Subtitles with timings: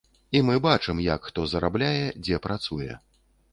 [0.37, 3.01] І мы бачым, як хто зарабляе, дзе працуе.